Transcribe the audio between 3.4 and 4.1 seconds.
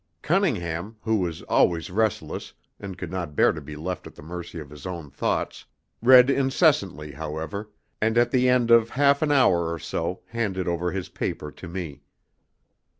to be left